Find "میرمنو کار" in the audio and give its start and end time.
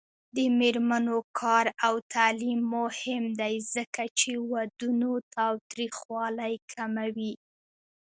0.59-1.65